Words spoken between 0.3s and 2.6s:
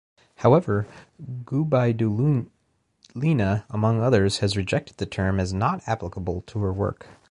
However, Gubaidulina,